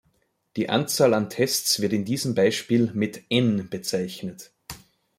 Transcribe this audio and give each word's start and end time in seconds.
Die 0.55 0.67
Anzahl 0.67 1.13
an 1.13 1.29
Tests 1.29 1.79
wird 1.79 1.93
in 1.93 2.05
diesem 2.05 2.33
Beispiel 2.33 2.89
mit 2.95 3.21
"n" 3.29 3.69
bezeichnet. 3.69 4.51